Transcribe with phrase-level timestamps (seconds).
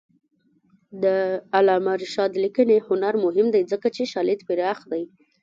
[1.03, 1.05] د
[1.55, 5.03] علامه رشاد لیکنی هنر مهم دی ځکه چې شالید پراخ دی.